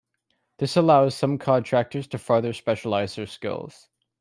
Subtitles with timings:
[0.57, 3.87] This allows subcontractors to further specialize their skills.